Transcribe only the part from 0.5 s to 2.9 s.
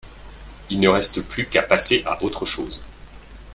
Il ne reste plus qu'à passer à autre chose